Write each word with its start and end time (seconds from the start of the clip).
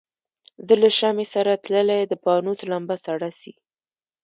زه 0.67 0.73
له 0.81 0.89
شمعي 0.97 1.25
سره 1.33 1.61
تللی 1.65 2.01
د 2.07 2.13
پانوس 2.23 2.59
لمبه 2.71 2.95
سړه 3.05 3.29
سي 3.39 3.53